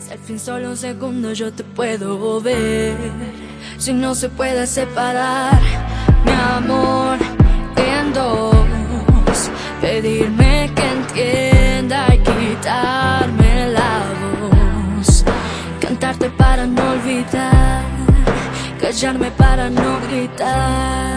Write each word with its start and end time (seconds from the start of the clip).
Si 0.00 0.12
al 0.12 0.18
fin 0.18 0.38
solo 0.38 0.70
un 0.70 0.76
segundo 0.76 1.32
yo 1.34 1.52
te 1.52 1.62
puedo 1.62 2.40
ver, 2.40 2.96
si 3.76 3.92
no 3.92 4.14
se 4.14 4.30
puede 4.30 4.66
separar 4.66 5.60
mi 6.24 6.32
amor 6.32 7.18
en 7.76 8.12
dos, 8.14 9.50
pedirme 9.80 10.70
que 10.74 10.86
entienda 10.86 12.14
y 12.14 12.18
quitarme 12.18 13.68
la 13.68 14.04
voz, 14.96 15.22
cantarte 15.80 16.30
para 16.30 16.66
no 16.66 16.92
olvidar, 16.92 17.84
callarme 18.80 19.30
para 19.32 19.68
no 19.68 20.00
gritar. 20.08 21.09